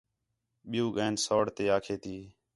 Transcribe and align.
ٻِیوں 0.69 0.89
ڳئین 0.95 1.13
سوڑ 1.25 1.45
تے 1.55 1.63
آکھے 1.75 1.95
تی 2.03 2.15